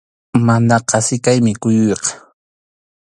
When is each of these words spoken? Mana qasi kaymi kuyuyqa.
Mana 0.45 0.77
qasi 0.89 1.15
kaymi 1.25 1.53
kuyuyqa. 1.61 2.11